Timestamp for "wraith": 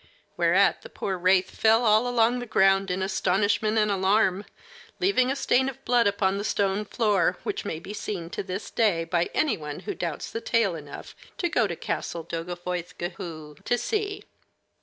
1.15-1.51